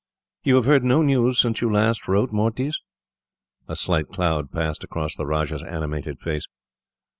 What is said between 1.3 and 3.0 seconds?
since you last wrote, Mortiz?"